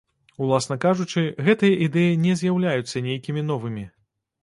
Уласна 0.45 0.77
кажучы, 0.85 1.21
гэтыя 1.49 1.77
ідэі 1.89 2.19
не 2.25 2.41
з'яўляюцца 2.43 3.07
нейкімі 3.11 3.49
новымі. 3.55 3.91